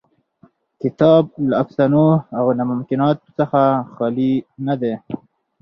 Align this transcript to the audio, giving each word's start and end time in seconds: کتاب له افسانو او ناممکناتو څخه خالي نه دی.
کتاب 0.81 1.23
له 1.49 1.55
افسانو 1.63 2.05
او 2.37 2.45
ناممکناتو 2.57 3.27
څخه 3.37 3.61
خالي 3.95 4.31
نه 4.67 4.75
دی. 4.81 4.93